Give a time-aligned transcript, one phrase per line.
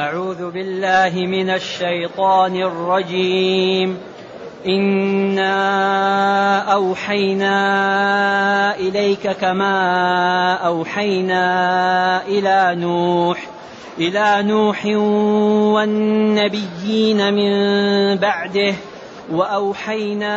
[0.00, 3.98] أعوذ بالله من الشيطان الرجيم.
[4.66, 5.52] إنا
[6.72, 7.56] أوحينا
[8.76, 11.42] إليك كما أوحينا
[12.26, 13.46] إلى نوح.
[13.98, 14.86] إلى نوح
[15.74, 17.52] والنبيين من
[18.16, 18.74] بعده.
[19.32, 20.32] وأوحينا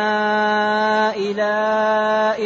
[1.16, 1.52] إلى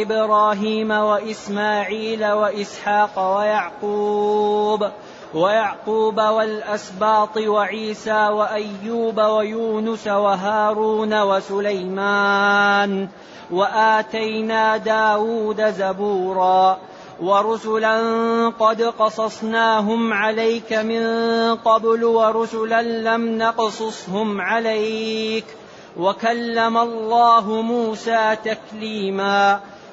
[0.01, 4.91] إبراهيم وإسماعيل وإسحاق ويعقوب ۖ.
[5.33, 13.07] ويعقوب والأسباط وعيسى وأيوب ويونس وهارون وسليمان
[13.51, 16.77] وآتينا داود زبورا
[17.21, 17.97] ورسلا
[18.59, 21.03] قد قصصناهم عليك من
[21.55, 25.45] قبل ورسلا لم نقصصهم عليك
[25.97, 29.59] وكلم الله موسى تكليما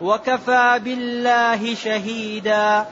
[0.00, 2.86] وكفى بالله شهيدا.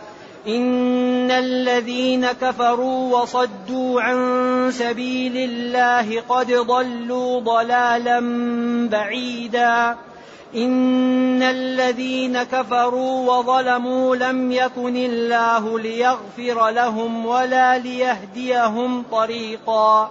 [0.49, 8.21] إن الذين كفروا وصدوا عن سبيل الله قد ضلوا ضلالا
[8.89, 9.97] بعيدا.
[10.57, 20.11] إن الذين كفروا وظلموا لم يكن الله ليغفر لهم ولا ليهديهم طريقا.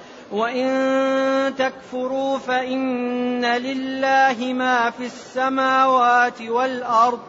[0.31, 7.19] وإن تكفروا فإن لله ما في السماوات والأرض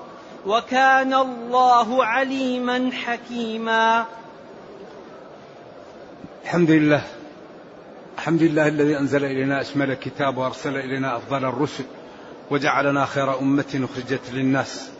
[0.46, 4.06] وكان الله عليما حكيما.
[6.44, 7.02] الحمد لله.
[8.18, 11.84] الحمد لله الذي أنزل إلينا أشمل الكتاب وأرسل إلينا أفضل الرسل
[12.50, 14.90] وجعلنا خير أمة أخرجت للناس.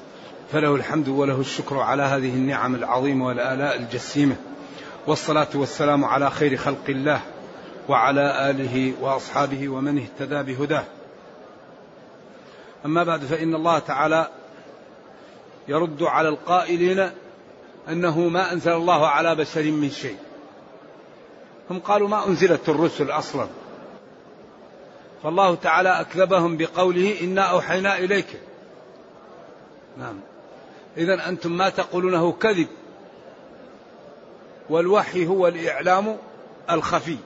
[0.52, 4.36] فله الحمد وله الشكر على هذه النعم العظيمة والآلاء الجسيمة.
[5.06, 7.20] والصلاة والسلام على خير خلق الله.
[7.88, 10.84] وعلى آله وأصحابه ومن اهتدى بهداه.
[12.84, 14.28] أما بعد فإن الله تعالى
[15.68, 17.10] يرد على القائلين
[17.88, 20.16] أنه ما أنزل الله على بشر من شيء.
[21.70, 23.46] هم قالوا ما أنزلت الرسل أصلا.
[25.22, 28.40] فالله تعالى أكذبهم بقوله إنا أوحينا إليك.
[29.98, 30.20] نعم.
[30.96, 32.68] اذا أنتم ما تقولونه كذب.
[34.70, 36.16] والوحي هو الإعلام
[36.70, 37.16] الخفي.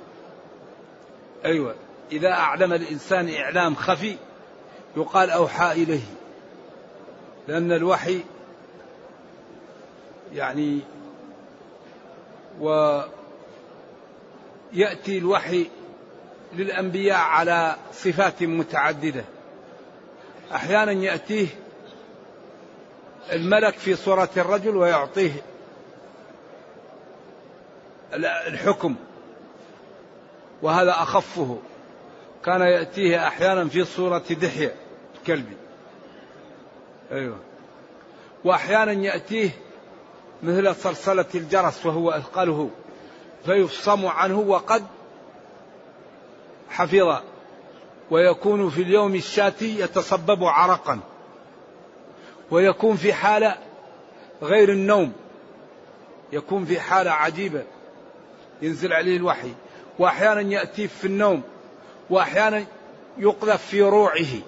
[1.44, 1.74] أيوة.
[2.12, 4.16] إذا أعلم الإنسان إعلام خفي
[4.96, 6.04] يقال أوحى إليه.
[7.48, 8.20] لأن الوحي
[10.32, 10.80] يعني
[12.60, 13.08] ويأتي
[15.18, 15.66] الوحي
[16.52, 19.24] للأنبياء على صفات متعددة.
[20.54, 21.48] أحيانا يأتيه
[23.32, 25.32] الملك في صورة الرجل ويعطيه
[28.46, 28.96] الحكم.
[30.62, 31.58] وهذا أخفه.
[32.44, 34.74] كان يأتيه أحيانا في صورة دحية
[35.26, 35.46] كلب.
[37.12, 37.38] أيوة.
[38.44, 39.50] وأحيانا يأتيه
[40.42, 42.70] مثل صلصلة الجرس وهو أثقله.
[43.44, 44.84] فيفصم عنه وقد
[46.70, 47.16] حفظ.
[48.10, 51.00] ويكون في اليوم الشاتي يتصبب عرقا.
[52.50, 53.56] ويكون في حالة
[54.42, 55.12] غير النوم.
[56.32, 57.62] يكون في حالة عجيبة.
[58.62, 59.52] ينزل عليه الوحي.
[59.98, 61.42] وأحيانا يأتي في النوم
[62.10, 62.64] وأحيانا
[63.18, 64.42] يقذف في روعه.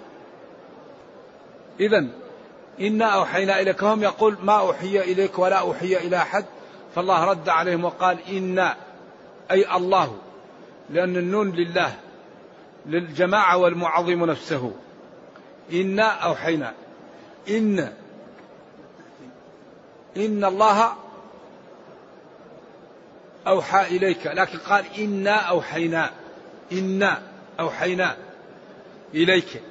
[1.79, 2.07] اذا
[2.81, 3.83] إنا أوحينا إليك.
[3.83, 6.45] هم يقول ما أوحي إليك ولا أوحي إلى أحد.
[6.95, 8.75] فالله رد عليهم وقال إنا
[9.51, 10.17] أي الله.
[10.89, 11.93] لأن النون لله
[12.85, 14.71] للجماعة والمعظم نفسه.
[15.73, 16.73] إنا أوحينا.
[17.49, 17.93] إن
[20.17, 20.93] إن الله
[23.49, 24.27] أوحى إليك.
[24.27, 26.11] لكن قال إنا أوحينا
[26.71, 27.21] إنا
[27.59, 28.17] أوحينا
[29.13, 29.61] إليك.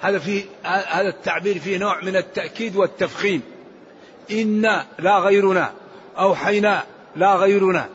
[0.00, 3.42] هذا فيه هذا التعبير فيه نوع من التأكيد والتفخيم.
[4.30, 5.72] إنا لا غيرنا
[6.18, 6.84] أوحينا
[7.16, 7.88] لا غيرنا.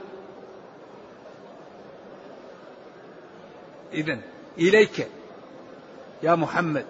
[3.93, 4.19] إذا
[4.57, 5.07] إليك
[6.23, 6.85] يا محمد.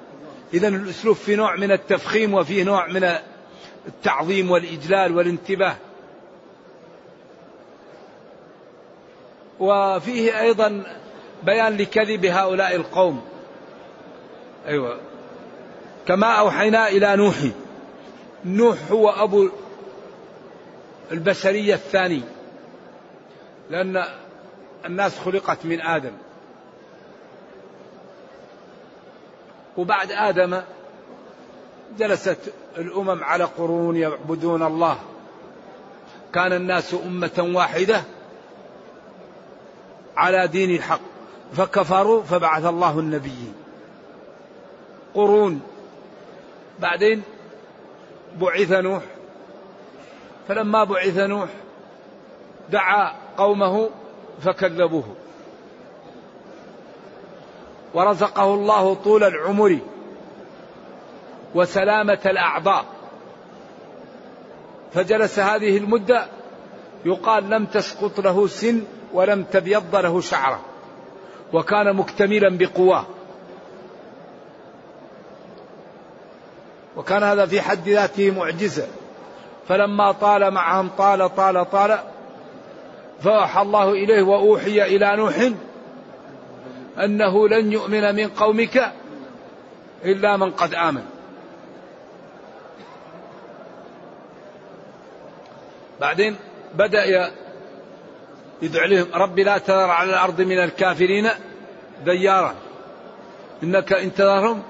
[0.54, 3.18] إذا الأسلوب في نوع من التفخيم وفيه نوع من
[3.88, 5.75] التعظيم والإجلال والانتباه.
[9.59, 10.83] وفيه أيضا
[11.43, 13.21] بيان لكذب هؤلاء القوم.
[14.67, 14.99] أيوة.
[16.07, 17.35] كما أوحينا إلى نوح.
[18.45, 19.49] نوح هو أبو
[21.11, 22.21] البشرية الثاني.
[23.69, 24.03] لأن
[24.85, 26.11] الناس خلقت من آدم.
[29.77, 30.61] وبعد آدم
[31.99, 34.99] جلست الأمم على قرون يعبدون الله.
[36.33, 38.03] كان الناس أمة واحدة.
[40.17, 41.01] على دين الحق
[41.53, 43.53] فكفروا فبعث الله النبيين
[45.15, 45.62] قرون.
[46.79, 47.21] بعدين
[48.41, 49.03] بعث نوح.
[50.47, 51.50] فلما بعث نوح
[52.69, 53.89] دعا قومه
[54.41, 55.15] فكذبوه.
[57.94, 59.79] ورزقه الله طول العمر
[61.56, 62.85] وسلامة الأعضاء.
[64.94, 66.27] فجلس هذه المدة
[67.06, 68.83] يقال لم تسقط له سن
[69.15, 70.59] ولم تبيض له شعره
[71.53, 73.06] وكان مكتملا بقواه.
[76.97, 78.88] وكان هذا في حد ذاته معجزة.
[79.67, 82.00] فلما طال معهم طال طال طال
[83.21, 85.50] فأوحى الله إليه وأوحي إلى نوح
[87.03, 88.91] أنه لن يؤمن من قومك
[90.06, 91.03] إلا من قد آمن.
[96.01, 96.35] بعدين
[96.73, 97.31] بدأ
[98.61, 101.29] يدعو لهم ربي لا تذر على الأرض من الكافرين
[102.05, 102.55] ديارا.
[103.63, 104.63] إنك إن تذرهم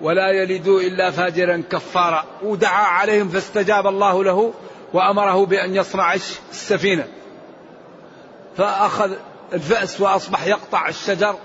[0.00, 2.24] ولا يلدوا إلا فاجرا كفارا.
[2.42, 4.52] ودعا عليهم فاستجاب الله له
[4.92, 7.08] وأمره بأن يصنع السفينة.
[8.56, 9.12] فأخذ
[9.52, 11.36] الفأس وأصبح يقطع الشجر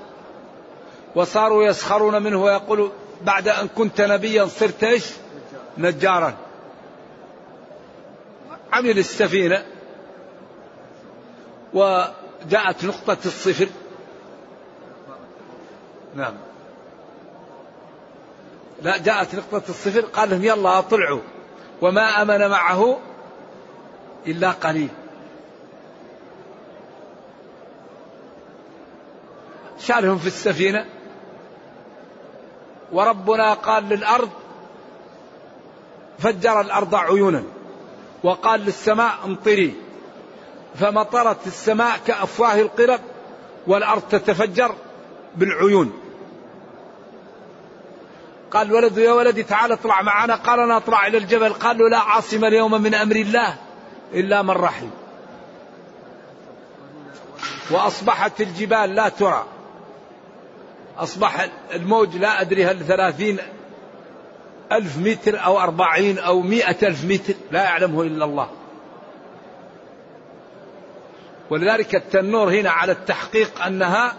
[1.15, 2.89] وصاروا يسخرون منه ويقولوا
[3.21, 5.05] بعد أن كنت نبيا صرت إيش؟
[5.77, 6.33] نجارا.
[8.71, 9.65] عمل السفينة
[11.75, 13.67] وجاءت نقطة الصفر.
[16.15, 16.33] نعم.
[18.81, 20.01] لا جاءت نقطة الصفر.
[20.01, 21.21] قال لهم يلا طلعوا
[21.81, 22.99] وما أمن معه
[24.27, 24.89] إلا قليل.
[29.79, 30.85] شالهم في السفينة.
[32.91, 34.29] وربنا قال للأرض
[36.19, 37.43] فجر الأرض عيونا.
[38.23, 39.84] وقال للسماء امطري.
[40.79, 42.99] فمطرت السماء كأفواه القرب
[43.67, 44.75] والأرض تتفجر
[45.35, 45.93] بالعيون.
[48.51, 50.35] قال ولد يا ولدي تعال اطلع معنا.
[50.35, 51.53] قال أنا أطلع إلى الجبل.
[51.53, 53.55] قال له لا عاصم اليوم من أمر الله
[54.13, 54.87] إلا من رحم.
[57.71, 59.45] وأصبحت الجبال لا ترى.
[60.97, 63.37] أصبح الموج لا أدري هل ثلاثين
[64.71, 67.33] ألف متر أو أربعين أو مئة ألف متر.
[67.51, 68.49] لا يعلمه إلا الله.
[71.49, 74.15] ولذلك التنور هنا على التحقيق أنها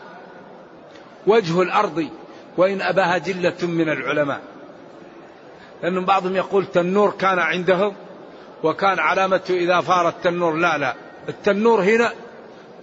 [1.26, 2.08] وجه الأرض
[2.56, 4.40] وإن أباها جلة من العلماء.
[5.82, 7.94] لأن بعضهم يقول تنور كان عندهم
[8.62, 10.54] وكان علامته إذا فار التنور.
[10.54, 10.94] لا لا
[11.28, 12.12] التنور هنا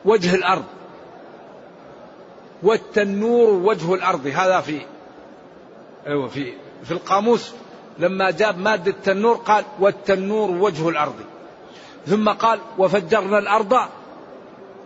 [0.06, 0.64] وجه الأرض.
[2.64, 4.28] والتنور وجه الأرض.
[4.28, 4.82] هذا في
[6.08, 6.54] أيوة في
[6.84, 7.54] في القاموس.
[8.00, 11.16] لما جاب مادة التنور قال والتنور وجه الأرض.
[12.08, 13.80] ثم قال وفجرنا الأرض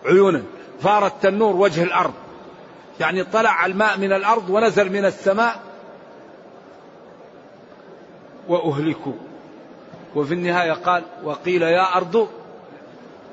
[0.06, 0.44] عيونا.
[0.82, 2.14] فار التنور وجه الأرض.
[3.00, 5.60] يعني طلع الماء من الأرض ونزل من السماء.
[8.48, 9.14] وأهلكوا.
[10.16, 12.28] وفي النهاية قال وقيل يا أرض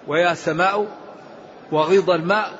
[0.08, 0.86] ويا سماء
[1.72, 2.52] وغيض الماء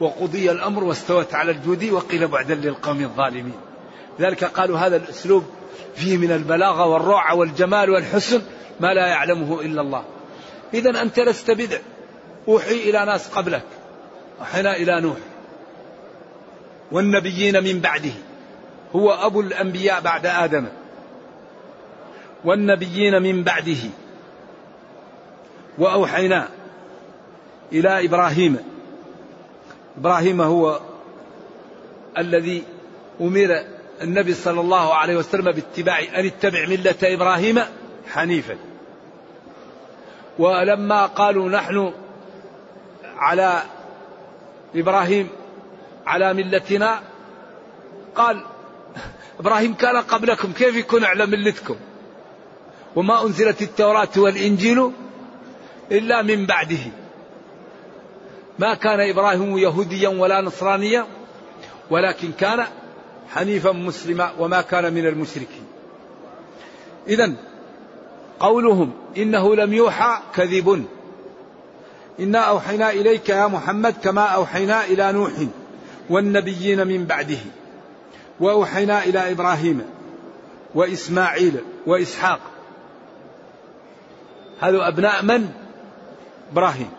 [0.00, 3.54] وقضي الأمر واستوت على الجود وقيل بعدا للقوم الظالمين.
[4.20, 5.44] ذلك قالوا هذا الأسلوب
[5.94, 8.42] فيه من البلاغة والروعة والجمال والحسن
[8.80, 10.04] ما لا يعلمه إلا الله.
[10.74, 11.78] إذا أنت لست بدع.
[12.48, 13.62] أوحي إلى ناس قبلك.
[14.40, 15.18] أوحينا إلى نوح.
[16.92, 18.12] والنبيين من بعده.
[18.96, 20.66] هو أبو الأنبياء بعد آدم.
[22.44, 23.90] والنبيين من بعده.
[25.78, 26.48] وأوحينا
[27.72, 28.56] إلى إبراهيم.
[29.98, 30.80] إبراهيم هو
[32.18, 32.62] الذي
[33.20, 33.64] أمر
[34.02, 37.60] النبي صلى الله عليه وسلم باتباع أن اتبع ملة إبراهيم
[38.12, 38.56] حنيفا.
[40.38, 41.92] ولما قالوا نحن
[43.18, 43.62] على
[44.74, 45.28] إبراهيم
[46.06, 47.00] على ملتنا.
[48.14, 48.42] قال
[49.40, 51.76] إبراهيم كان قبلكم كيف يكون على ملتكم؟
[52.96, 54.90] وما أنزلت التوراة والإنجيل
[55.92, 56.84] إلا من بعده.
[58.58, 61.06] ما كان إبراهيم يهوديا ولا نصرانيا
[61.90, 62.66] ولكن كان
[63.34, 65.66] حنيفا مسلما وما كان من المشركين.
[67.08, 67.32] إذا
[68.40, 70.86] قولهم إنه لم يوحى كذب.
[72.20, 75.32] إنا أوحينا إليك يا محمد كما أوحينا إلى نوح
[76.10, 77.38] والنبيين من بعده
[78.40, 79.84] وأوحينا إلى إبراهيم
[80.74, 82.40] وإسماعيل وإسحاق.
[84.60, 85.48] هذا أبناء من؟
[86.52, 86.90] إبراهيم.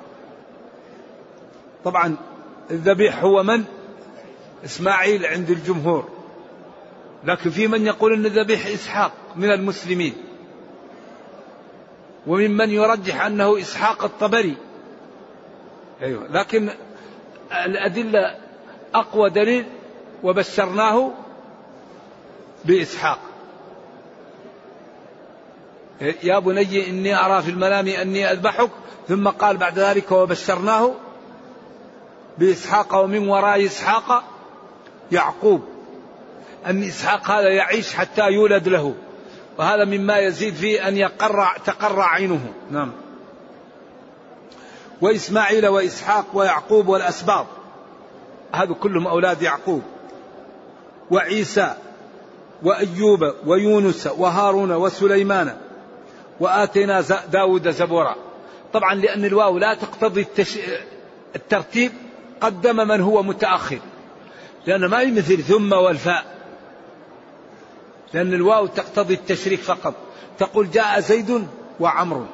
[1.86, 2.15] طبعا
[2.71, 3.63] الذبيح هو من؟
[4.65, 6.09] إسماعيل عند الجمهور.
[7.24, 10.13] لكن في من يقول أن الذبيح إسحاق من المسلمين؟
[12.27, 14.57] وممن يرجح أنه إسحاق الطبري؟
[16.01, 16.27] أيوة.
[16.31, 16.69] لكن
[17.65, 18.35] الأدلة
[18.93, 19.65] أقوى دليل
[20.23, 21.11] وبشرناه
[22.65, 23.19] بإسحاق.
[26.23, 28.69] يا بني إني أرى في المنام أني أذبحك
[29.07, 30.93] ثم قال بعد ذلك وبشرناه
[32.37, 34.23] بإسحاق ومن وراء إسحاق
[35.11, 35.63] يعقوب.
[36.65, 38.95] أن إسحاق هذا يعيش حتى يولد له
[39.57, 42.53] وهذا مما يزيد فيه أن يقرع تقرع عينه.
[42.71, 42.91] نعم.
[45.01, 47.45] وإسماعيل وإسحاق ويعقوب والأسباط.
[48.53, 49.81] هذا كلهم أولاد يعقوب.
[51.11, 51.73] وعيسى
[52.63, 55.57] وأيوب ويونس وهارون وسليمان.
[56.39, 58.15] وآتينا داود زبورا.
[58.73, 60.59] طبعا لأن الواو لا تقتضي التش...
[61.35, 61.91] الترتيب
[62.41, 63.79] قدم من هو متأخر.
[64.65, 66.25] لأن ما يمثل ثم والفاء.
[68.13, 69.93] لأن الواو تقتضي التشريك فقط.
[70.39, 71.47] تقول جاء زيد
[71.79, 72.25] وعمر.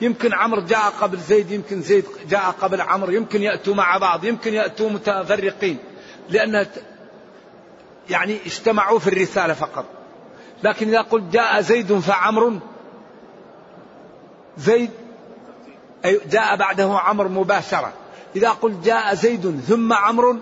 [0.00, 4.54] يمكن عمرو جاء قبل زيد يمكن زيد جاء قبل عمرو يمكن يأتوا مع بعض يمكن
[4.54, 5.78] يأتوا متفرقين
[6.30, 6.66] لأن
[8.10, 9.84] يعني اجتمعوا في الرسالة فقط.
[10.62, 12.58] لكن إذا قلت جاء زيد فعمر
[14.58, 14.90] زيد
[16.04, 17.92] أي جاء بعده عمرو مباشرة.
[18.36, 20.36] إذا قلت جاء زيد ثم عمرو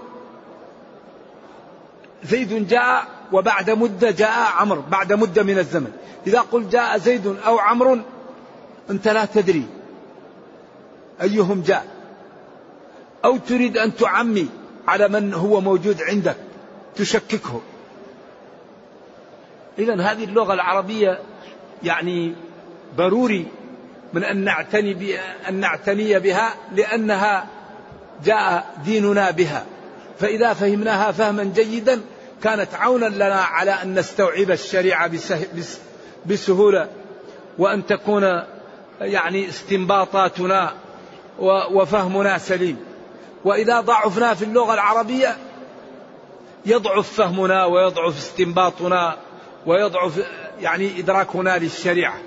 [2.25, 5.93] زيد جاء وبعد مدة جاء عمرو بعد مدة من الزمن.
[6.27, 7.99] إذا قلت جاء زيد أو عمرو
[8.90, 9.66] أنت لا تدري
[11.23, 11.87] أيهم جاء
[13.25, 14.49] أو تريد أن تعمي
[14.88, 16.37] على من هو موجود عندك
[16.97, 17.61] تشككه.
[19.78, 21.19] إذا هذه اللغة العربية
[21.83, 22.35] يعني
[22.97, 23.47] ضروري
[24.12, 27.47] من أن نعتني أن نعتني بها لأنها
[28.25, 29.66] جاء ديننا بها.
[30.21, 32.00] فإذا فهمناها فهما جيدا
[32.43, 35.11] كانت عونا لنا على أن نستوعب الشريعة
[36.26, 36.88] بسهولة
[37.59, 38.43] وأن تكون
[39.00, 40.75] يعني استنباطاتنا
[41.73, 42.85] وفهمنا سليم.
[43.45, 45.37] وإذا ضعفنا في اللغة العربية
[46.67, 49.17] يضعف فهمنا ويضعف استنباطنا
[49.67, 50.26] ويضعف
[50.61, 52.19] يعني إدراكنا للشريعة.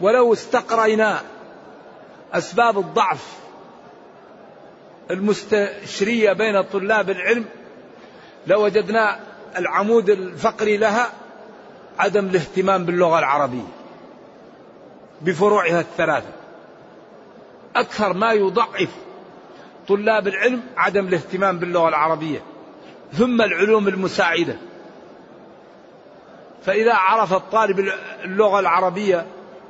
[0.00, 1.20] ولو استقرينا
[2.32, 3.38] أسباب الضعف
[5.10, 7.44] المستشرية بين طلاب العلم
[8.46, 9.20] لوجدنا
[9.56, 11.06] العمود الفقري لها
[11.98, 13.79] عدم الاهتمام باللغة العربية.
[15.20, 16.32] بفروعها الثلاثة.
[17.76, 18.88] أكثر ما يضعف
[19.88, 22.42] طلاب العلم عدم الاهتمام باللغة العربية
[23.12, 24.56] ثم العلوم المساعدة.
[26.64, 27.92] فإذا عرف الطالب
[28.24, 29.26] اللغة العربية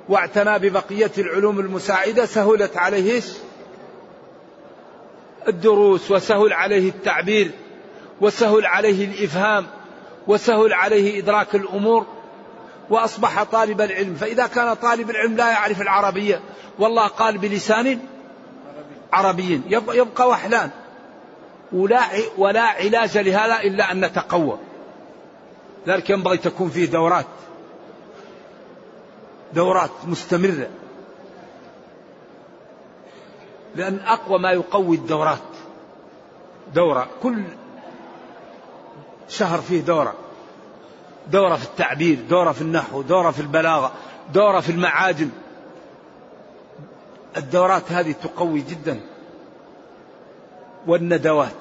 [0.09, 3.23] واعتنى ببقية العلوم المساعدة سهلت عليه
[5.49, 7.51] الدروس وسهل عليه التعبير
[8.21, 9.67] وسهل عليه الإفهام
[10.27, 12.07] وسهل عليه إدراك الأمور.
[12.91, 14.15] وأصبح طالب العلم.
[14.15, 16.41] فإذا كان طالب العلم لا يعرف العربية
[16.79, 17.99] والله قال بلسان
[19.13, 20.71] عربي يبقى وحلان.
[21.73, 22.03] ولا
[22.39, 24.59] ولا علاج لهذا إلا أن نتقوى.
[25.87, 27.27] ذلك ينبغي تكون فيه دورات.
[29.55, 30.69] دورات مستمرة.
[33.75, 35.39] لأن أقوى ما يقوي الدورات.
[36.75, 37.09] دورة.
[37.23, 37.43] كل
[39.29, 40.15] شهر فيه دورة.
[41.27, 43.93] دورة في التعبير دورة في النحو دورة في البلاغة
[44.35, 45.31] دورة في المعاجم.
[47.37, 49.01] الدورات هذه تقوي جدا.
[50.87, 51.57] والندوات.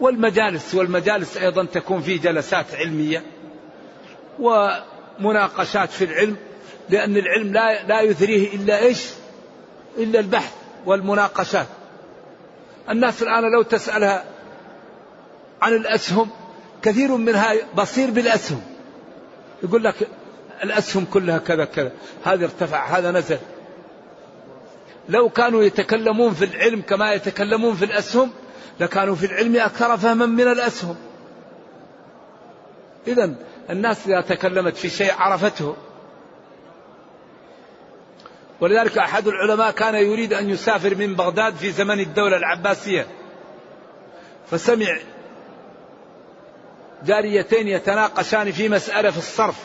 [0.00, 3.22] والمجالس والمجالس أيضا تكون في جلسات علمية
[4.38, 6.36] ومناقشات في العلم
[6.88, 9.06] لأن العلم لا لا يثريه إلا إيش؟
[9.98, 10.54] إلا البحث
[10.86, 11.66] والمناقشات.
[12.90, 14.24] الناس الآن لو تسألها
[15.62, 16.30] عن الأسهم
[16.82, 18.62] كثير منها بصير بالأسهم.
[19.62, 20.08] يقول لك
[20.64, 21.92] الأسهم كلها كذا كذا.
[22.24, 23.38] هذا ارتفع هذا نزل.
[25.08, 28.30] لو كانوا يتكلمون في العلم كما يتكلمون في الأسهم
[28.80, 30.96] لكانوا في العلم أكثر فهما من الأسهم.
[33.06, 33.34] إذا
[33.70, 35.76] الناس إذا تكلمت في شيء عرفته.
[38.60, 43.06] ولذلك أحد العلماء كان يريد أن يسافر من بغداد في زمن الدولة العباسية.
[44.50, 44.98] فسمع
[47.06, 49.56] جاريتين يتناقشان في مسألة في الصرف.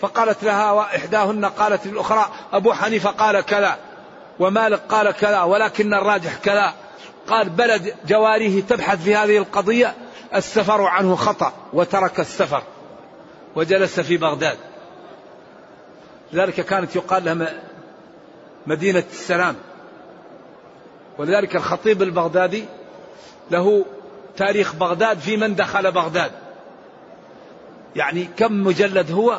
[0.00, 3.76] فقالت لها إحداهن قالت للأخرى أبو حنيفة قال كذا
[4.40, 6.74] ومالك قال كذا ولكن الراجح كذا.
[7.26, 9.94] قال بلد جواريه تبحث في هذه القضية
[10.34, 12.62] السفر عنه خطأ وترك السفر
[13.56, 14.58] وجلس في بغداد.
[16.32, 17.52] لذلك كانت يقال لها
[18.66, 19.56] مدينة السلام.
[21.18, 22.64] ولذلك الخطيب البغدادي
[23.50, 23.84] له
[24.36, 26.30] تاريخ بغداد في من دخل بغداد.
[27.96, 29.38] يعني كم مجلد هو؟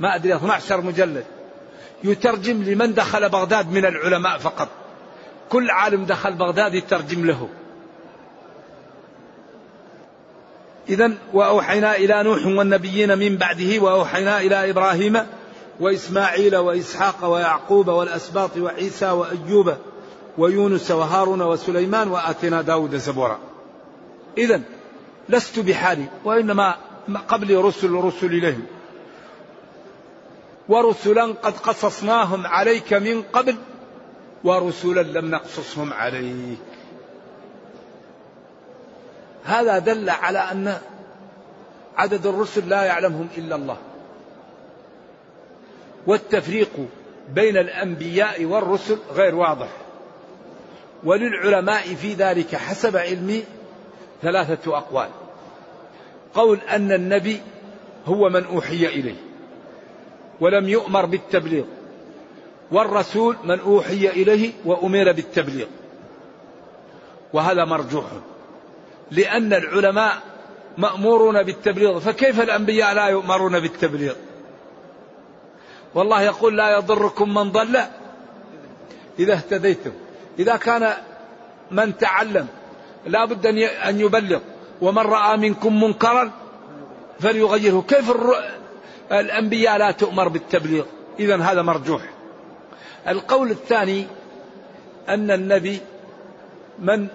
[0.00, 1.24] ما أدري 12 مجلد.
[2.04, 4.68] يترجم لمن دخل بغداد من العلماء فقط.
[5.48, 7.48] كل عالم دخل بغداد يترجم له.
[10.88, 15.26] إذا وأوحينا إلى نوح والنبيين من بعده وأوحينا إلى إبراهيم
[15.80, 19.76] وإسماعيل وإسحاق ويعقوب والأسباط وعيسى وأيوب
[20.38, 23.38] ويونس وهارون وسليمان وآتينا داود زبورا.
[24.38, 24.60] إذا
[25.28, 26.76] لست بحالي وإنما
[27.28, 28.66] قبل رسل رسل إليهم.
[30.68, 33.56] ورسلا قد قصصناهم عليك من قبل
[34.44, 36.58] ورسلا لم نقصصهم عليك.
[39.44, 40.78] هذا دل على أن
[41.96, 43.76] عدد الرسل لا يعلمهم إلا الله.
[46.06, 46.70] والتفريق
[47.34, 49.85] بين الأنبياء والرسل غير واضح.
[51.06, 53.44] وللعلماء في ذلك حسب علمي
[54.22, 55.08] ثلاثة أقوال.
[56.34, 57.40] قول أن النبي
[58.06, 59.16] هو من أوحي إليه
[60.40, 61.64] ولم يؤمر بالتبليغ
[62.70, 65.66] والرسول من أوحي إليه وأمر بالتبليغ.
[67.32, 68.04] وهذا مرجوح
[69.10, 70.22] لأن العلماء
[70.78, 74.14] مأمورون بالتبليغ فكيف الأنبياء لا يؤمرون بالتبليغ؟
[75.94, 77.80] والله يقول لا يضركم من ضل
[79.18, 79.92] إذا اهتديتم.
[80.38, 80.92] إذا كان
[81.70, 82.46] من تعلم
[83.06, 83.46] لا بد
[83.86, 84.40] أن يبلغ.
[84.82, 86.30] ومن رأى منكم منكرا
[87.20, 87.84] فليغيره.
[87.88, 88.12] كيف
[89.12, 90.84] الأنبياء لا تؤمر بالتبليغ؟
[91.18, 92.02] إذا هذا مرجوح.
[93.08, 94.06] القول الثاني
[95.08, 95.80] أن النبي
[96.78, 97.06] من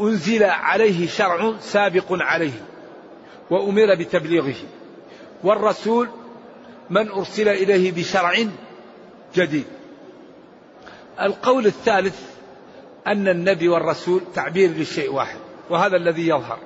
[0.00, 2.62] أنزل عليه شرع سابق عليه
[3.50, 4.54] وأمر بتبليغه
[5.44, 6.08] والرسول
[6.90, 8.34] من أرسل إليه بشرع
[9.34, 9.64] جديد.
[11.20, 12.35] القول الثالث
[13.06, 15.38] أن النبي والرسول تعبير لشيء واحد
[15.70, 16.58] وهذا الذي يظهر.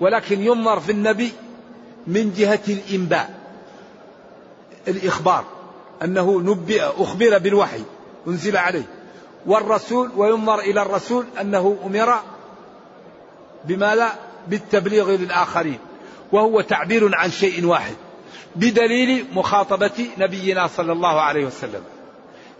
[0.00, 1.32] ولكن ينظر في النبي
[2.06, 3.40] من جهة الإنباء
[4.88, 5.44] الإخبار
[6.02, 7.82] أنه نبئ أخبر بالوحي
[8.26, 8.84] أنزل عليه.
[9.46, 12.14] والرسول وينظر إلى الرسول أنه أمر
[13.64, 14.12] بماذا
[14.48, 15.78] بالتبليغ للآخرين
[16.32, 17.94] وهو تعبير عن شيء واحد
[18.56, 21.82] بدليل مخاطبة نبينا صلى الله عليه وسلم.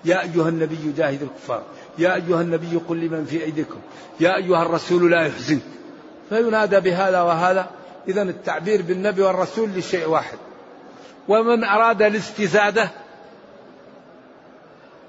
[0.05, 1.63] يا أيها النبي جاهد الكفار.
[1.99, 3.79] يا أيها النبي قل لمن في أيديكم.
[4.21, 5.63] يا أيها الرسول لا يحزنك
[6.29, 7.71] فينادى بهذا وهذا.
[8.09, 10.39] إذا التعبير بالنبي والرسول لشيء واحد.
[11.29, 12.91] ومن أراد الاستزادة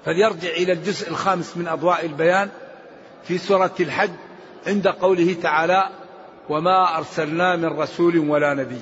[0.06, 2.50] فليرجع إلى الجزء الخامس من أضواء البيان
[3.24, 4.12] في سورة الحج
[4.68, 5.90] عند قوله تعالى
[6.50, 8.82] وما أرسلنا من رسول ولا نبي.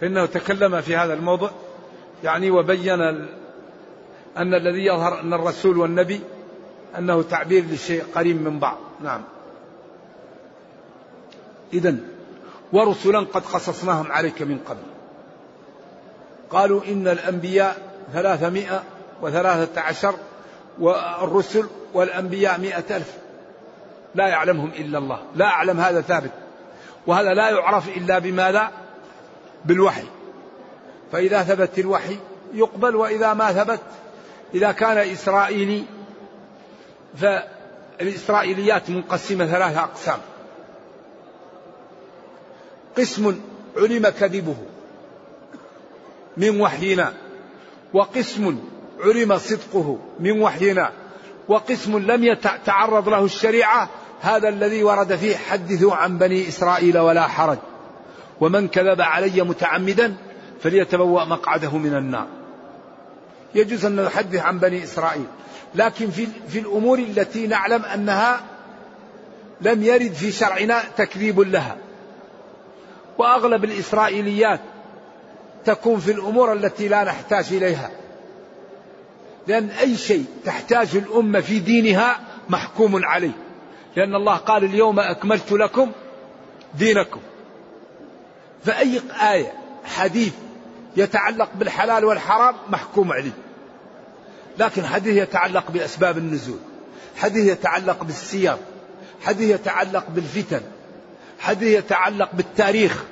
[0.00, 1.50] فإنه تكلم في هذا الموضوع.
[2.24, 3.00] يعني وبين
[4.36, 6.20] أن الذي يظهر أن الرسول والنبي
[6.98, 8.78] أنه تعبير لشيء قريب من بعض.
[9.02, 9.22] نعم.
[11.72, 11.96] إذا
[12.72, 14.82] ورسلا قد قصصناهم عليك من قبل.
[16.50, 17.76] قالوا إن الأنبياء
[18.12, 18.82] ثلاثمائة
[19.22, 20.14] وثلاثة عشر
[20.78, 23.14] والرسل والأنبياء مئة ألف.
[24.14, 25.22] لا يعلمهم إلا الله.
[25.36, 26.30] لا أعلم هذا ثابت.
[27.06, 28.70] وهذا لا يعرف إلا بماذا؟
[29.64, 30.04] بالوحي.
[31.12, 32.18] فإذا ثبت الوحي
[32.54, 33.80] يقبل وإذا ما ثبت
[34.54, 35.84] إذا كان إسرائيلي
[37.16, 40.18] فالإسرائيليات منقسمة ثلاثة أقسام.
[42.98, 43.40] قسم
[43.76, 44.56] علم كذبه
[46.36, 47.12] من وحينا
[47.92, 48.58] وقسم
[49.00, 50.92] علم صدقه من وحينا
[51.48, 53.88] وقسم لم يتعرض له الشريعة
[54.20, 57.58] هذا الذي ورد فيه حدثوا عن بني إسرائيل ولا حرج
[58.40, 60.14] ومن كذب علي متعمدا
[60.60, 62.26] فليتبوأ مقعده من النار.
[63.54, 65.26] يجوز أن نحدث عن بني إسرائيل.
[65.74, 68.40] لكن في, في الأمور التي نعلم أنها
[69.60, 71.76] لم يرد في شرعنا تكذيب لها.
[73.18, 74.60] وأغلب الإسرائيليات
[75.64, 77.90] تكون في الأمور التي لا نحتاج إليها.
[79.46, 83.36] لأن أي شيء تحتاج الأمة في دينها محكوم عليه.
[83.96, 85.92] لأن الله قال اليوم أكملت لكم
[86.74, 87.20] دينكم.
[88.64, 89.00] فأي
[89.32, 89.52] آية
[89.84, 90.32] حديث
[90.96, 93.32] يتعلق بالحلال والحرام محكوم عليه.
[94.58, 96.58] لكن حديث يتعلق بأسباب النزول
[97.16, 98.56] حديث يتعلق بالسير
[99.22, 100.60] حديث يتعلق بالفتن
[101.38, 103.04] حديث يتعلق بالتاريخ.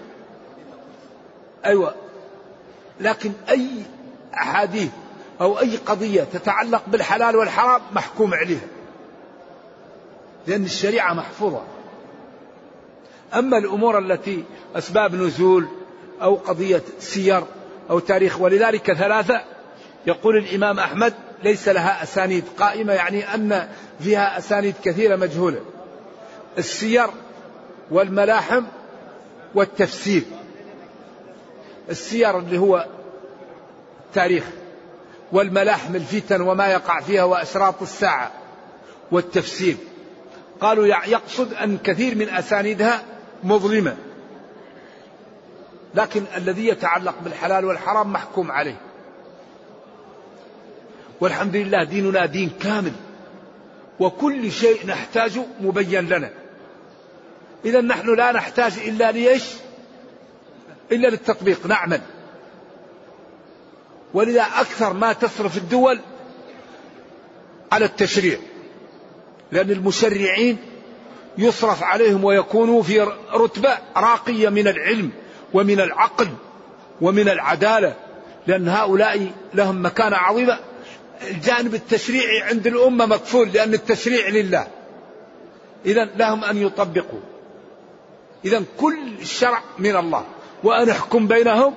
[1.64, 1.94] أيوة.
[3.00, 3.68] لكن أي
[4.34, 4.90] أحاديث
[5.40, 8.66] أو أي قضية تتعلق بالحلال والحرام محكوم عليها.
[10.46, 11.62] لأن الشريعة محفوظة.
[13.34, 15.66] أما الأمور التي أسباب نزول
[16.22, 17.44] أو قضية سير
[17.90, 19.40] أو تاريخ ولذلك ثلاثة
[20.06, 23.68] يقول الإمام أحمد ليس لها أسانيد قائمة يعني أن
[24.00, 25.60] فيها أسانيد كثيرة مجهولة.
[26.58, 27.06] السير
[27.90, 28.64] والملاحم
[29.54, 30.22] والتفسير.
[31.90, 32.86] السير اللي هو
[34.06, 34.44] التاريخ
[35.32, 38.32] والملاحم الفتن وما يقع فيها وأشراط الساعة
[39.10, 39.76] والتفسير.
[40.60, 43.02] قالوا يقصد أن كثير من أسانيدها
[43.44, 43.96] مظلمة.
[45.94, 48.76] لكن الذي يتعلق بالحلال والحرام محكوم عليه.
[51.22, 52.92] والحمد لله ديننا دين كامل.
[54.00, 56.30] وكل شيء نحتاجه مبين لنا.
[57.64, 59.44] إذا نحن لا نحتاج إلا ليش
[60.92, 62.00] إلا للتطبيق نعمل.
[64.14, 66.00] ولذا أكثر ما تصرف الدول
[67.72, 68.38] على التشريع.
[69.52, 70.56] لأن المشرعين
[71.38, 73.00] يصرف عليهم ويكونوا في
[73.34, 75.10] رتبة راقية من العلم
[75.54, 76.28] ومن العقل
[77.00, 77.94] ومن العدالة.
[78.46, 80.58] لأن هؤلاء لهم مكانة عظيمة.
[81.22, 84.66] الجانب التشريعي عند الأمة مكفول لأن التشريع لله.
[85.86, 87.20] إذا لهم أن يطبقوا.
[88.44, 90.24] إذا كل الشرع من الله.
[90.64, 91.74] وأن احكم بينهم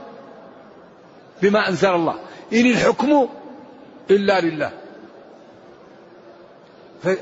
[1.41, 2.19] بما أنزل الله.
[2.54, 3.30] إن الحكم
[4.12, 4.71] إلا لله.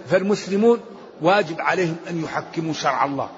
[0.10, 0.80] فالمسلمون
[1.22, 3.30] واجب عليهم أن يحكموا شرع الله.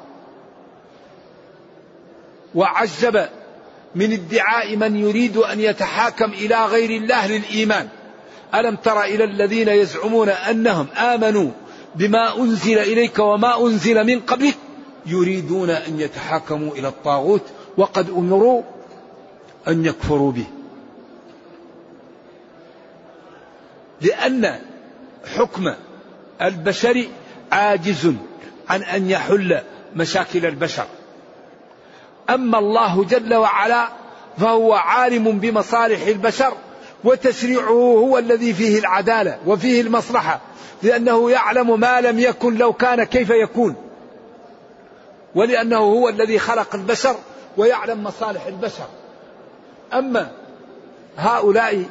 [2.55, 3.29] وعجب
[3.95, 7.89] من ادعاء من يريد أن يتحاكم إلى غير الله للإيمان.
[8.55, 11.51] ألم تر إلى الذين يزعمون أنهم آمنوا
[11.95, 14.57] بما أنزل إليك وما أنزل من قبلك
[15.05, 17.41] يريدون أن يتحاكموا إلى الطاغوت
[17.77, 18.61] وقد أمروا
[19.67, 20.45] أن يكفروا به.
[24.01, 24.59] لأن
[25.35, 25.73] حكم
[26.41, 27.05] البشر
[27.51, 28.13] عاجز
[28.69, 29.61] عن أن يحل
[29.95, 30.85] مشاكل البشر.
[32.29, 33.89] أما الله جل وعلا
[34.37, 36.53] فهو عالم بمصالح البشر
[37.05, 40.41] وتشريعه هو الذي فيه العدالة وفيه المصلحة
[40.83, 43.75] لأنه يعلم ما لم يكن لو كان كيف يكون.
[45.35, 47.15] ولأنه هو الذي خلق البشر
[47.57, 48.87] ويعلم مصالح البشر.
[49.93, 50.31] أما
[51.17, 51.83] هؤلاء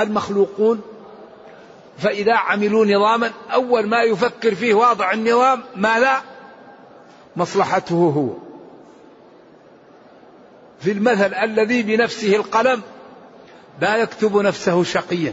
[0.00, 0.80] المخلوقون
[1.98, 6.20] فإذا عملوا نظاما أول ما يفكر فيه واضع النظام ما لا
[7.36, 8.28] مصلحته هو.
[10.80, 12.82] في المثل الذي بنفسه القلم
[13.80, 15.32] لا يكتب نفسه شقيا.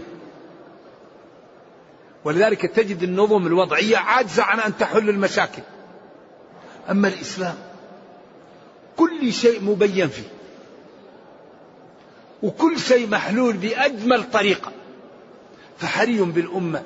[2.24, 5.62] ولذلك تجد النظم الوضعية عاجزة عن أن تحل المشاكل.
[6.90, 7.56] أما الإسلام
[8.98, 10.28] كل شيء مبين فيه.
[12.44, 14.72] وكل شيء محلول بأجمل طريقة.
[15.78, 16.84] فحري بالأمة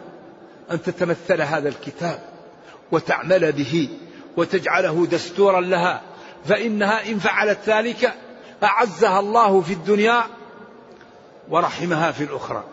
[0.72, 2.20] أن تتمثل هذا الكتاب
[2.92, 3.90] وتعمل به
[4.38, 6.02] وتجعله دستورا لها.
[6.46, 8.14] فإنها إن فعلت ذلك
[8.64, 10.24] أعزها الله في الدنيا
[11.50, 12.64] ورحمها في الأخرى.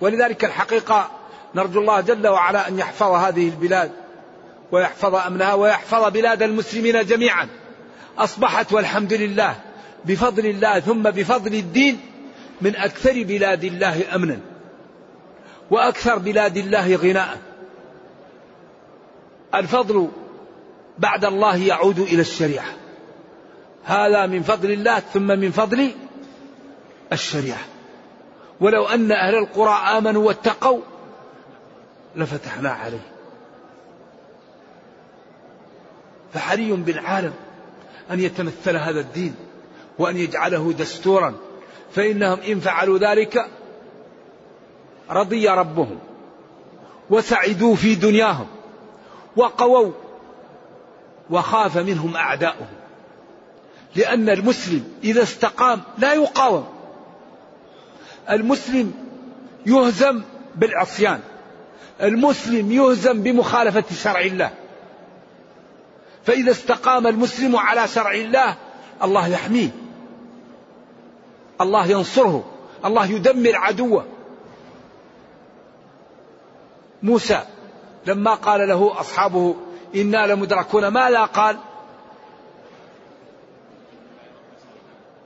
[0.00, 1.10] ولذلك الحقيقة
[1.54, 3.90] نرجو الله جل وعلا أن يحفظ هذه البلاد
[4.72, 7.48] ويحفظ أمنها ويحفظ بلاد المسلمين جميعا.
[8.18, 9.56] أصبحت والحمد لله
[10.04, 12.00] بفضل الله ثم بفضل الدين
[12.60, 14.40] من أكثر بلاد الله أمنا
[15.70, 17.38] وأكثر بلاد الله غناء.
[19.54, 20.08] الفضل
[20.98, 22.72] بعد الله يعود إلى الشريعة.
[23.84, 25.90] هذا من فضل الله ثم من فضل
[27.12, 27.60] الشريعة.
[28.60, 30.80] ولو أن أهل القرى آمنوا واتقوا
[32.16, 33.12] لفتحنا عليه.
[36.34, 37.32] فحري بالعالم
[38.10, 39.34] أن يتمثل هذا الدين
[39.98, 41.34] وأن يجعله دستورا.
[41.94, 43.46] فإنهم إن فعلوا ذلك
[45.10, 45.98] رضي ربهم
[47.10, 48.46] وسعدوا في دنياهم
[49.36, 49.92] وقووا
[51.30, 52.66] وخاف منهم أعداؤهم.
[53.96, 56.71] لأن المسلم إذا استقام لا يقاوم.
[58.30, 58.94] المسلم
[59.66, 60.22] يهزم
[60.54, 61.20] بالعصيان.
[62.02, 64.50] المسلم يهزم بمخالفة شرع الله.
[66.24, 68.56] فإذا استقام المسلم على شرع الله
[69.02, 69.70] الله يحميه.
[71.60, 72.44] الله ينصره.
[72.84, 74.04] الله يدمر عدوه.
[77.02, 77.42] موسى
[78.06, 79.56] لما قال له أصحابه
[79.94, 81.58] إنا لمدركون ماذا قال؟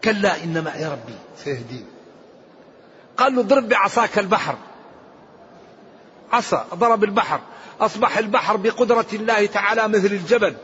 [0.05, 1.15] كلا إن معي ربي.
[1.37, 1.96] سيهدين
[3.17, 4.57] قال له اضرب بعصاك البحر.
[6.33, 7.41] عصا ضرب البحر.
[7.81, 10.55] أصبح البحر بقدرة الله تعالى مثل الجبل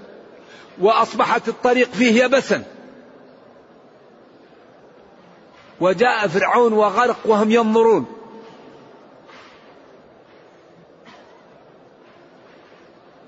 [0.81, 2.65] وأصبحت الطريق فيه يبسا
[5.81, 8.07] وجاء فرعون وغرق وهم ينظرون.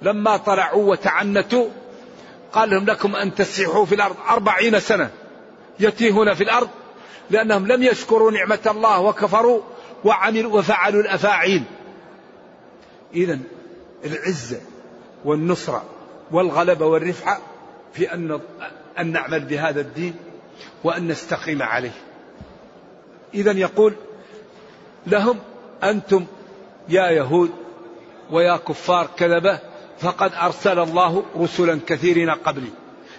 [0.03, 1.69] لما طلعوا وتعنتوا
[2.53, 5.11] قال لهم لكم أن تسيحوا في الأرض أربعين سنة
[5.81, 6.69] يتيهون في الأرض
[7.31, 9.61] لأنهم لم يشكروا نعمة الله وكفروا
[10.05, 11.63] وعملوا وفعلوا الأفاعيل
[13.15, 13.39] إذا
[14.05, 14.61] العزة
[15.25, 15.85] والنصرة
[16.31, 17.39] والغلبة والرفعة
[17.93, 18.41] في أن
[18.99, 20.15] أن نعمل بهذا الدين
[20.85, 21.95] وأن نستقيم عليه.
[23.35, 23.95] إذا يقول
[25.07, 25.39] لهم
[25.85, 26.27] أنتم
[26.89, 27.51] يا يهود
[28.31, 29.59] ويا كفار كذبة
[29.99, 32.71] فقد أرسل الله رسلا كثيرين قبلي.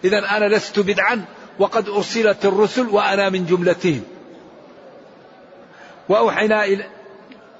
[0.03, 1.25] إذا أنا لست بدعا
[1.59, 4.03] وقد أرسلت الرسل وأنا من جملتهم.
[6.09, 6.85] وأوحينا إلى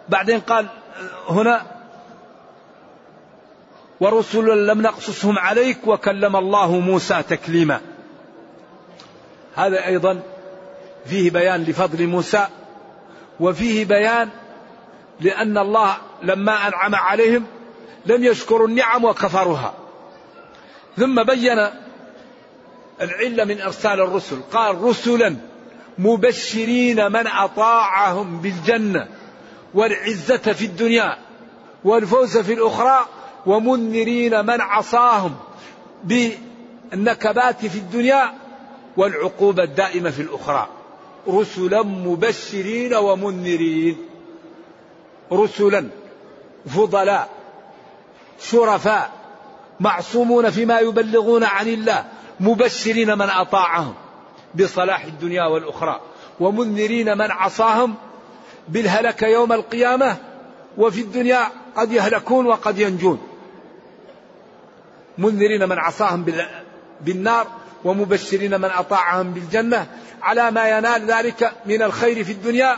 [0.10, 0.68] بعدين قال
[1.30, 1.66] هنا
[4.00, 7.82] ورسلا لم نقصصهم عليك وكلم الله موسى تكليما
[9.56, 10.22] هذا أيضا
[11.06, 12.48] فيه بيان لفضل موسى
[13.40, 14.30] وفيه بيان
[15.22, 17.46] لأن الله لما أنعم عليهم
[18.06, 19.74] لم يشكروا النعم وكفروها
[20.98, 21.70] ثم بين
[23.02, 24.42] العلة من أرسال الرسل.
[24.52, 25.36] قال رسلا
[25.98, 29.08] مبشرين من أطاعهم بالجنة
[29.74, 31.18] والعزة في الدنيا
[31.84, 33.06] والفوز في الأخرى
[33.46, 35.36] ومنذرين من عصاهم
[36.04, 38.34] بالنكبات في الدنيا
[38.98, 40.68] والعقوبة الدائمة في الأخرى.
[41.28, 43.98] رسلا مبشرين ومنذرين.
[45.32, 45.88] رسلا
[46.66, 47.30] فضلاء
[48.40, 49.12] شرفاء
[49.80, 52.06] معصومون فيما يبلغون عن الله.
[52.40, 53.94] مبشرين من أطاعهم
[54.56, 56.02] بصلاح الدنيا والأخرى
[56.40, 57.96] ومنذرين من عصاهم
[58.68, 60.18] بالهلك يوم القيامة
[60.78, 63.22] وفي الدنيا قد يهلكون وقد ينجون
[65.18, 66.26] منذرين من عصاهم
[67.02, 67.48] بالنار
[67.84, 69.88] ومبشرين من أطاعهم بالجنة
[70.22, 72.78] على ما ينال ذلك من الخير في الدنيا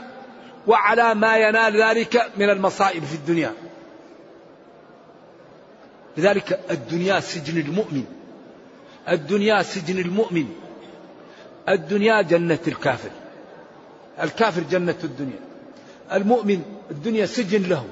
[0.68, 3.54] وعلى ما ينال ذلك من المصائب في الدنيا.
[6.18, 8.17] لذلك الدنيا سجن المؤمن.
[9.10, 10.48] الدنيا سجن المؤمن.
[11.70, 13.10] الدنيا جنة الكافر.
[14.24, 15.40] الكافر جنة الدنيا.
[16.14, 17.86] المؤمن الدنيا سجن له.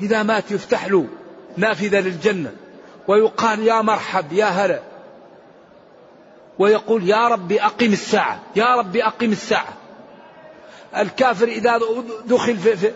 [0.00, 1.06] إذا مات يفتح له
[1.56, 2.52] نافذة للجنة
[3.08, 4.80] ويقال يا مرحب يا هلا
[6.58, 9.74] ويقول يا ربي أقم الساعة يا ربي أقم الساعة
[10.96, 11.80] الكافر إذا
[12.26, 12.92] دخل في, في,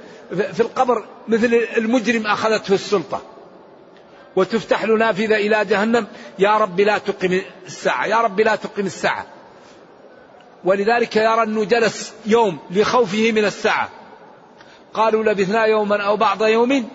[0.53, 3.23] في القبر مثل المجرم أخذته السلطة
[4.37, 6.07] وتفتح له نافذة إلى جهنم.
[6.39, 8.07] يا رب لا تقم الساعة.
[8.07, 9.27] يا رب لا تقم الساعة.
[10.65, 13.89] ولذلك يرى أنه جلس يوم لخوفه من الساعة.
[14.95, 16.89] قالوا لبثنا يوما أو بعض يوم.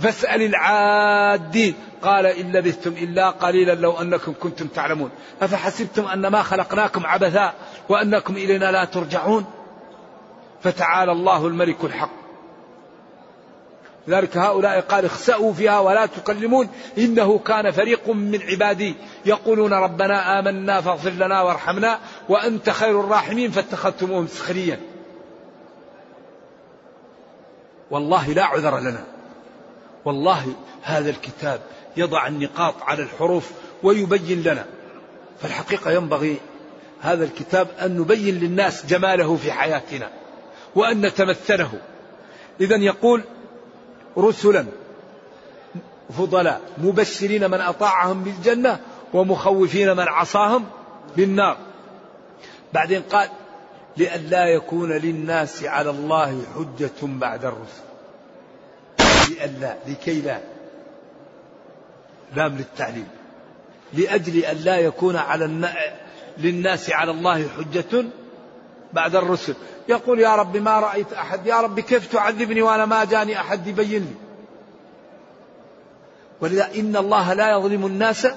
[0.00, 1.74] فاسأل العادين.
[2.02, 5.10] قال إن لبثتم إلا قليلا لو أنكم كنتم تعلمون.
[5.42, 7.52] أفحسبتم أنما خلقناكم عبثا
[7.88, 9.44] وأنكم إلينا لا ترجعون؟
[10.62, 12.21] فتعالى الله الملك الحق.
[14.08, 18.94] لذلك هؤلاء قال اخسأوا فيها ولا تكلمون إنه كان فريق من عبادي
[19.26, 24.80] يقولون ربنا آمنا فاغفر لنا وارحمنا وأنت خير الراحمين فاتخذتموهم سخريا
[27.90, 29.04] والله لا عذر لنا.
[30.04, 31.60] والله هذا الكتاب
[31.96, 33.50] يضع النقاط على الحروف
[33.82, 34.64] ويبين لنا.
[35.42, 36.36] فالحقيقة ينبغي
[37.00, 40.10] هذا الكتاب أن نبين للناس جماله في حياتنا
[40.74, 41.72] وأن نتمثله.
[42.60, 43.24] إذا يقول
[44.18, 44.66] رسلا
[46.18, 48.80] فضلاء مبشرين من أطاعهم بالجنة
[49.14, 50.64] ومخوفين من عصاهم
[51.16, 51.56] بالنار.
[52.72, 53.28] بعدين قال
[53.96, 57.82] لئلا يكون للناس على الله حجة بعد الرسل.
[59.30, 60.40] لئلا لكي لا.
[62.36, 63.08] لام للتعليم
[63.92, 65.74] لأجل أن لا يكون على النا...
[66.38, 68.04] للناس على الله حجة
[68.92, 69.54] بعد الرسل.
[69.88, 71.46] يقول يا رب ما رأيت أحد.
[71.46, 74.14] يا رب كيف تعذبني وأنا ما جاني أحد يبين لي؟
[76.40, 78.28] ولذا إن الله لا يظلم الناس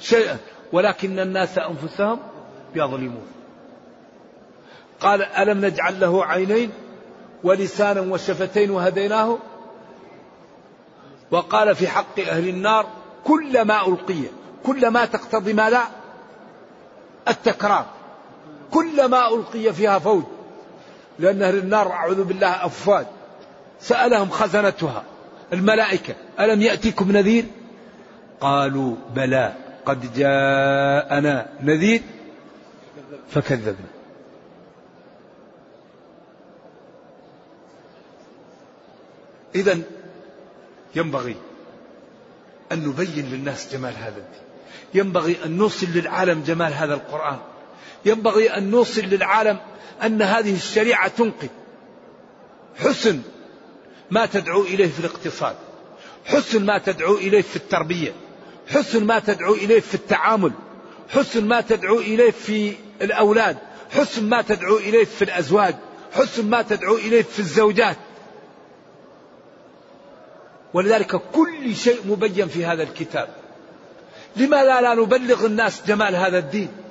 [0.00, 0.36] شيئا
[0.72, 2.18] ولكن الناس أنفسهم
[2.74, 3.26] يظلمون.
[5.00, 6.70] قال ألم نجعل له عينين
[7.44, 9.38] ولسانا وشفتين وهديناه؟
[11.30, 12.86] وقال في حق أهل النار
[13.24, 14.22] كلما ألقي
[14.66, 15.82] كلما تقتضي ما لا
[17.28, 17.86] التكرار.
[18.74, 20.22] كلما ألقي فيها فوج
[21.18, 23.06] لأن أهل النار أعوذ بالله أفواج.
[23.80, 25.04] سألهم خزنتها
[25.52, 27.44] الملائكة ألم يأتيكم نذير؟
[28.40, 29.54] قالوا بلى
[29.86, 32.02] قد جاءنا نذير
[33.30, 33.94] فكذبنا.
[39.54, 39.78] إذا
[40.94, 41.36] ينبغي
[42.72, 44.44] أن نبين للناس جمال هذا الدين.
[44.94, 47.38] ينبغي أن نوصل للعالم جمال هذا القرآن.
[48.04, 49.58] ينبغي أن نوصل للعالم
[50.02, 51.48] أن هذه الشريعة تنقذ.
[52.76, 53.20] حسن
[54.10, 55.56] ما تدعو إليه في الاقتصاد.
[56.24, 58.12] حسن ما تدعو إليه في التربية.
[58.68, 60.52] حسن ما تدعو إليه في التعامل.
[61.08, 63.56] حسن ما تدعو إليه في الأولاد.
[63.90, 65.74] حسن ما تدعو إليه في الأزواج.
[66.12, 67.96] حسن ما تدعو إليه في الزوجات.
[70.74, 73.28] ولذلك كل شيء مبين في هذا الكتاب.
[74.36, 76.83] لماذا لا نبلغ الناس جمال هذا الدين؟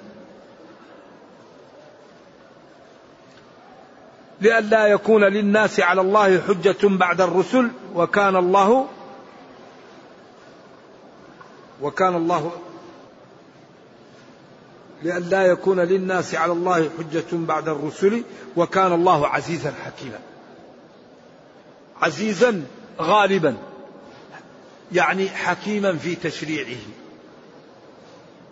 [4.41, 8.87] لئلا يكون للناس على الله حجة بعد الرسل وكان الله
[11.81, 12.51] وكان الله
[15.03, 18.23] لئلا يكون للناس على الله حجة بعد الرسل
[18.55, 20.19] وكان الله عزيزا حكيما.
[22.01, 22.63] عزيزا
[22.99, 23.57] غالبا
[24.91, 26.81] يعني حكيما في تشريعه.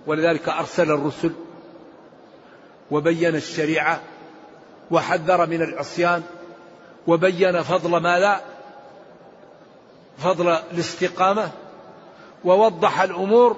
[0.08, 1.32] ولذلك أرسل الرسل
[2.92, 4.02] وبين الشريعة
[4.92, 6.24] وحذر من العصيان
[7.08, 8.42] وبين فضل ماذا
[10.18, 11.52] فضل الاستقامة
[12.46, 13.58] ووضح الأمور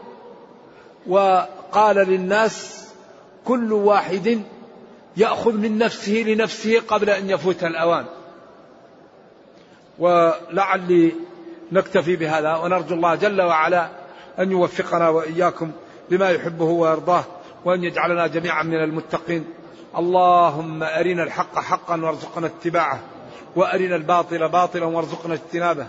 [1.08, 2.88] وقال للناس
[3.46, 4.42] كل واحد
[5.18, 8.06] يأخذ من نفسه لنفسه قبل أن يفوت الأوان.
[10.00, 11.16] ولعلي
[11.72, 13.90] نكتفي بهذا ونرجو الله جل وعلا
[14.40, 15.72] أن يوفقنا وإياكم
[16.10, 17.24] لما يحبه ويرضاه
[17.66, 19.46] وأن يجعلنا جميعا من المتقين.
[19.98, 23.00] اللهم أرنا الحق حقا وارزقنا اتباعه
[23.56, 25.88] وأرنا الباطل باطلا وارزقنا اجتنابه.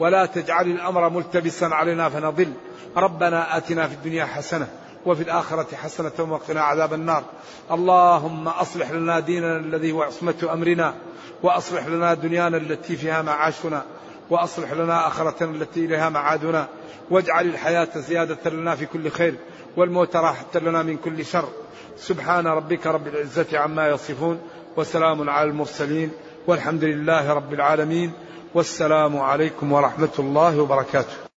[0.00, 2.52] ولا تجعل الأمر ملتبسا علينا فنضل.
[2.96, 4.68] ربنا آتنا في الدنيا حسنة
[5.06, 7.22] وفي الآخرة حسنة وقنا عذاب النار.
[7.70, 10.94] اللهم أصلح لنا ديننا الذي هو عصمة أمرنا
[11.42, 13.82] وأصلح لنا دنيانا التي فيها معاشنا.
[14.30, 16.68] وأصلح لنا آخرتنا التي إليها معادنا
[17.10, 19.34] واجعل الحياة زيادة لنا في كل خير
[19.76, 21.48] والموت راحة لنا من كل شر.
[21.96, 24.40] سبحان ربك رب العزة عما يصفون
[24.76, 26.10] وسلام على المرسلين
[26.46, 28.12] والحمد لله رب العالمين
[28.54, 31.33] والسلام عليكم ورحمة الله وبركاته.